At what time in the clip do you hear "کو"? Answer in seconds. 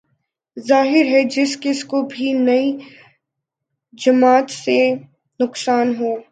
1.85-2.01